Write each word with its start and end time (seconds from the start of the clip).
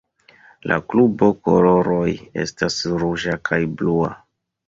La 0.69 0.77
klubo 0.93 1.27
koloroj 1.47 2.15
estas 2.45 2.79
ruĝa 3.05 3.35
kaj 3.51 3.59
blua. 3.83 4.11